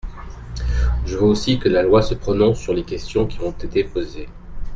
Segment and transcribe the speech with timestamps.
[1.05, 4.27] Je veux aussi que la loi se prononce sur les questions qui ont été posées.